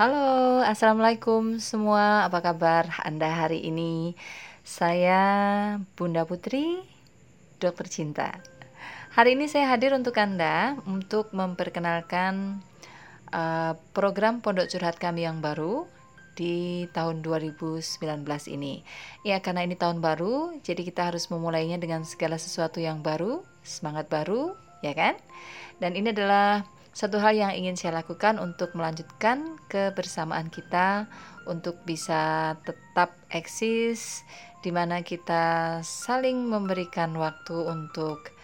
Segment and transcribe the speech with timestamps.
[0.00, 4.16] Halo, Assalamualaikum semua Apa kabar Anda hari ini?
[4.64, 5.20] Saya
[5.92, 6.80] Bunda Putri,
[7.60, 8.40] dokter cinta
[9.12, 12.64] Hari ini saya hadir untuk Anda Untuk memperkenalkan
[13.28, 15.84] uh, program Pondok Curhat kami yang baru
[16.32, 18.00] di tahun 2019
[18.56, 18.80] ini.
[19.20, 24.08] Ya, karena ini tahun baru, jadi kita harus memulainya dengan segala sesuatu yang baru, semangat
[24.08, 25.20] baru, ya kan?
[25.76, 31.06] Dan ini adalah satu hal yang ingin saya lakukan untuk melanjutkan kebersamaan kita
[31.46, 34.26] untuk bisa tetap eksis
[34.60, 38.34] di mana kita saling memberikan waktu untuk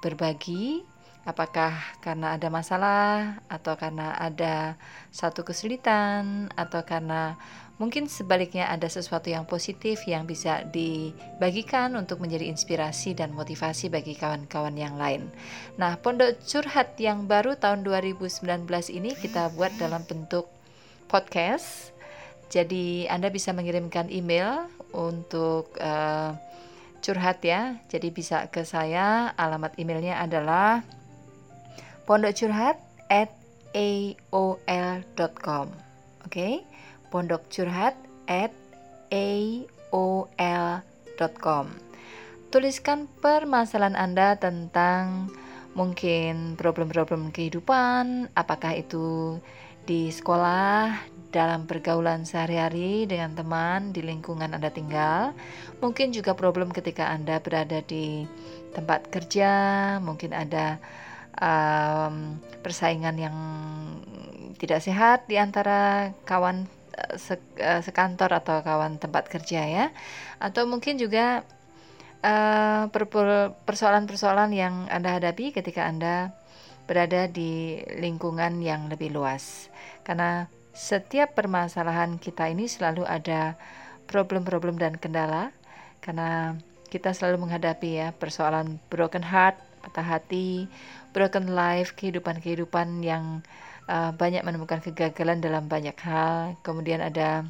[0.00, 0.86] berbagi
[1.26, 4.78] apakah karena ada masalah atau karena ada
[5.10, 7.34] satu kesulitan atau karena
[7.76, 14.16] mungkin sebaliknya ada sesuatu yang positif yang bisa dibagikan untuk menjadi inspirasi dan motivasi bagi
[14.16, 15.28] kawan-kawan yang lain.
[15.76, 18.64] Nah, pondok curhat yang baru tahun 2019
[18.96, 20.48] ini kita buat dalam bentuk
[21.06, 21.92] podcast.
[22.48, 26.32] Jadi Anda bisa mengirimkan email untuk uh,
[27.04, 27.76] curhat ya.
[27.92, 29.36] Jadi bisa ke saya.
[29.36, 30.80] Alamat emailnya adalah
[32.08, 32.80] pondokcurhat
[33.12, 33.30] at
[33.76, 35.66] aol.com.
[36.24, 36.32] Oke.
[36.32, 36.54] Okay?
[37.10, 37.94] Pondok curhat
[38.26, 38.50] at
[39.10, 40.36] aol.com
[42.46, 45.28] Tuliskan permasalahan Anda tentang
[45.76, 49.36] mungkin problem-problem kehidupan, apakah itu
[49.84, 50.94] di sekolah,
[51.34, 55.36] dalam pergaulan sehari-hari dengan teman di lingkungan Anda tinggal,
[55.84, 58.24] mungkin juga problem ketika Anda berada di
[58.72, 59.52] tempat kerja,
[60.00, 60.80] mungkin ada
[61.36, 63.36] um, persaingan yang
[64.56, 66.64] tidak sehat di antara kawan
[66.96, 69.86] Eh, sekantor atau kawan tempat kerja ya.
[70.40, 71.44] Atau mungkin juga
[72.24, 72.88] uh,
[73.68, 76.32] persoalan-persoalan yang Anda hadapi ketika Anda
[76.88, 79.68] berada di lingkungan yang lebih luas.
[80.08, 83.60] Karena setiap permasalahan kita ini selalu ada
[84.08, 85.52] problem-problem dan kendala.
[86.00, 86.56] Karena
[86.88, 90.64] kita selalu menghadapi ya persoalan broken heart, patah hati,
[91.12, 93.44] broken life, kehidupan-kehidupan yang
[93.90, 96.58] uh, banyak menemukan kegagalan dalam banyak hal.
[96.62, 97.46] Kemudian ada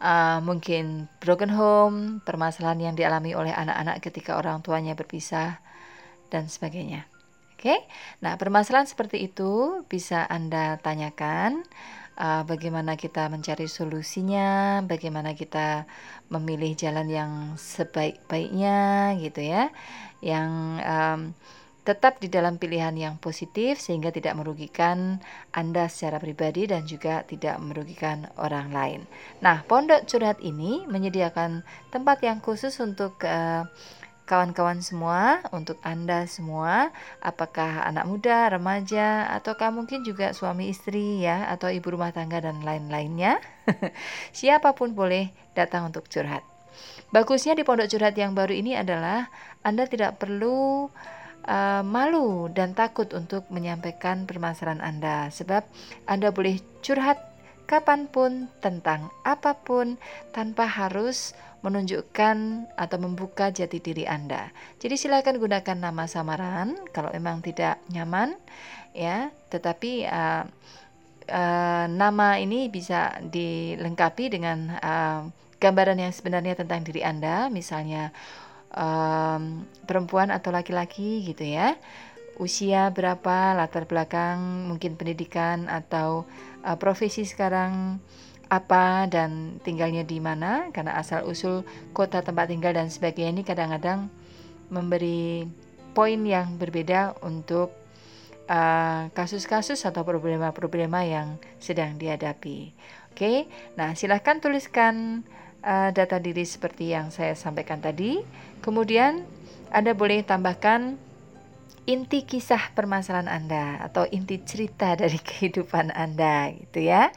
[0.00, 5.60] uh, mungkin broken home, permasalahan yang dialami oleh anak-anak ketika orang tuanya berpisah
[6.28, 7.08] dan sebagainya.
[7.56, 7.80] Oke, okay?
[8.20, 11.64] nah permasalahan seperti itu bisa Anda tanyakan
[12.20, 15.88] uh, bagaimana kita mencari solusinya, bagaimana kita
[16.28, 19.72] memilih jalan yang sebaik-baiknya gitu ya,
[20.20, 20.50] yang
[20.84, 21.20] um,
[21.86, 25.22] tetap di dalam pilihan yang positif sehingga tidak merugikan
[25.54, 29.00] Anda secara pribadi dan juga tidak merugikan orang lain.
[29.38, 31.62] Nah, Pondok Curhat ini menyediakan
[31.94, 33.70] tempat yang khusus untuk kawan
[34.26, 36.90] kawan-kawan semua, untuk Anda semua,
[37.22, 42.58] apakah anak muda, remaja, ataukah mungkin juga suami istri ya, atau ibu rumah tangga dan
[42.66, 43.38] lain-lainnya.
[44.34, 46.42] Siapa pun boleh datang untuk curhat.
[47.14, 49.30] Bagusnya di pondok curhat yang baru ini adalah
[49.62, 50.90] Anda tidak perlu
[51.46, 55.64] uh, malu dan takut untuk menyampaikan permasalahan Anda, sebab
[56.04, 57.22] Anda boleh curhat
[57.66, 59.98] kapan pun tentang apa pun
[60.30, 61.34] tanpa harus
[61.66, 64.54] menunjukkan atau membuka jati diri Anda.
[64.78, 68.38] Jadi silakan gunakan nama samaran kalau memang tidak nyaman,
[68.94, 69.34] ya.
[69.50, 70.46] Tetapi uh,
[71.26, 75.26] uh, nama ini bisa dilengkapi dengan uh,
[75.58, 78.14] gambaran yang sebenarnya tentang diri Anda, misalnya
[78.76, 81.74] um, perempuan atau laki-laki gitu ya
[82.36, 86.28] usia berapa latar belakang mungkin pendidikan atau
[86.62, 87.96] uh, profesi sekarang
[88.46, 94.06] apa dan tinggalnya di mana karena asal usul kota tempat tinggal dan sebagainya ini kadang-kadang
[94.70, 95.48] memberi
[95.96, 97.74] poin yang berbeda untuk
[98.46, 102.76] uh, kasus-kasus uh, atau problema-problema yang sedang dihadapi.
[103.10, 103.38] Oke, okay?
[103.80, 105.24] nah silahkan tuliskan
[105.66, 108.22] uh, data diri seperti yang saya sampaikan tadi.
[108.62, 109.26] Kemudian
[109.74, 110.94] Anda boleh tambahkan
[111.86, 117.10] inti kisah permasalahan Anda atau inti cerita dari kehidupan Anda gitu ya.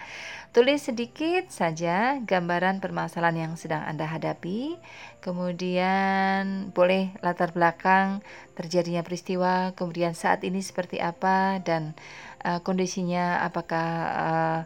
[0.50, 4.82] Tulis sedikit saja gambaran permasalahan yang sedang Anda hadapi.
[5.22, 8.26] Kemudian boleh latar belakang
[8.58, 11.94] terjadinya peristiwa, kemudian saat ini seperti apa dan
[12.42, 14.60] uh, kondisinya apakah uh,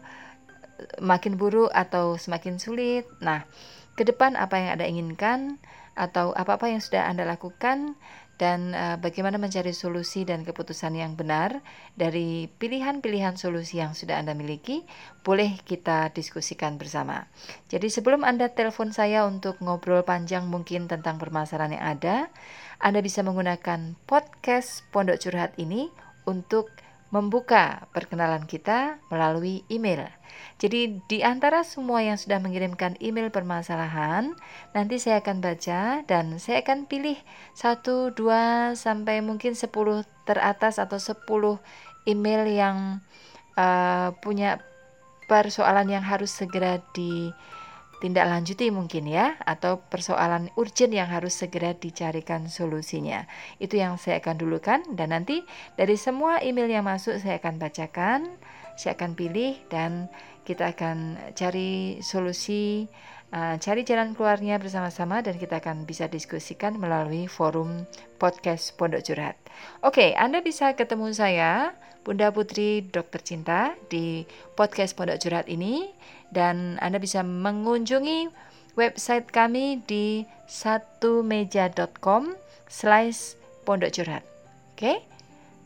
[0.99, 3.05] makin buruk atau semakin sulit.
[3.21, 3.45] Nah,
[3.93, 5.39] ke depan apa yang Anda inginkan
[5.93, 7.93] atau apa-apa yang sudah Anda lakukan
[8.41, 11.61] dan uh, bagaimana mencari solusi dan keputusan yang benar
[11.93, 14.81] dari pilihan-pilihan solusi yang sudah Anda miliki,
[15.21, 17.29] boleh kita diskusikan bersama.
[17.69, 22.15] Jadi sebelum Anda telepon saya untuk ngobrol panjang mungkin tentang permasalahan yang ada,
[22.81, 25.93] Anda bisa menggunakan podcast Pondok Curhat ini
[26.25, 26.73] untuk
[27.13, 30.09] membuka perkenalan kita melalui email.
[30.57, 34.33] Jadi di antara semua yang sudah mengirimkan email permasalahan,
[34.73, 37.21] nanti saya akan baca dan saya akan pilih
[37.53, 41.61] satu, dua, sampai mungkin sepuluh teratas atau sepuluh
[42.09, 42.77] email yang
[43.61, 44.57] uh, punya
[45.29, 47.29] persoalan yang harus segera di
[48.03, 53.23] tindak lanjuti mungkin ya atau persoalan urgent yang harus segera dicarikan solusinya.
[53.63, 55.47] Itu yang saya akan dulukan dan nanti
[55.79, 58.27] dari semua email yang masuk saya akan bacakan,
[58.75, 60.11] saya akan pilih dan
[60.43, 62.91] kita akan cari solusi
[63.33, 67.89] uh, cari jalan keluarnya bersama-sama dan kita akan bisa diskusikan melalui forum
[68.21, 69.35] podcast Pondok Curhat.
[69.81, 71.73] Oke, Anda bisa ketemu saya
[72.05, 75.89] Bunda Putri Dokter Cinta di podcast Pondok Curhat ini
[76.29, 78.29] dan Anda bisa mengunjungi
[78.77, 82.33] website kami di satumeja.com
[82.69, 84.23] slash pondok curhat.
[84.73, 85.05] Oke?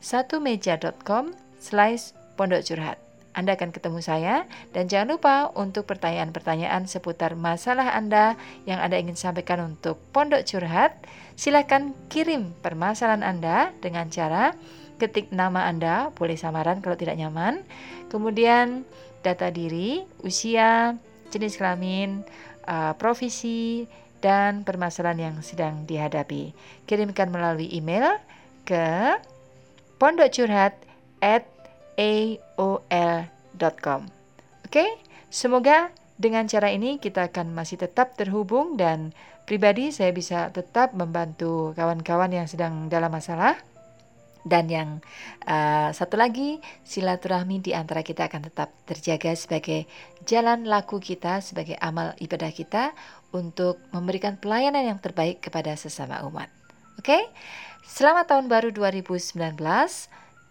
[0.04, 3.07] satumeja.com slash pondok curhat.
[3.38, 8.34] Anda akan ketemu saya dan jangan lupa untuk pertanyaan-pertanyaan seputar masalah Anda
[8.66, 11.06] yang Anda ingin sampaikan untuk Pondok Curhat,
[11.38, 14.58] silakan kirim permasalahan Anda dengan cara
[14.98, 17.62] ketik nama Anda, boleh samaran kalau tidak nyaman,
[18.10, 18.82] kemudian
[19.22, 20.98] data diri, usia,
[21.30, 22.26] jenis kelamin,
[22.66, 23.86] uh, profesi,
[24.18, 26.58] dan permasalahan yang sedang dihadapi.
[26.90, 28.18] Kirimkan melalui email
[28.66, 29.14] ke
[30.02, 30.74] pondokcurhat
[31.22, 31.46] at
[31.98, 34.02] aol.com.
[34.64, 34.86] Oke,
[35.34, 39.14] semoga dengan cara ini kita akan masih tetap terhubung dan
[39.50, 43.58] pribadi saya bisa tetap membantu kawan-kawan yang sedang dalam masalah
[44.48, 44.90] dan yang
[45.44, 49.84] uh, satu lagi, silaturahmi di antara kita akan tetap terjaga sebagai
[50.24, 52.96] jalan laku kita, sebagai amal ibadah kita
[53.36, 56.48] untuk memberikan pelayanan yang terbaik kepada sesama umat.
[56.98, 57.24] Oke, okay?
[57.86, 59.36] selamat tahun baru 2019.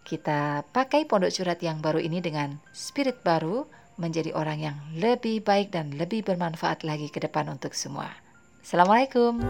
[0.06, 3.66] Kita pakai pondok curhat yang baru ini dengan spirit baru,
[3.98, 8.14] menjadi orang yang lebih baik dan lebih bermanfaat lagi ke depan untuk semua.
[8.62, 9.42] Assalamualaikum.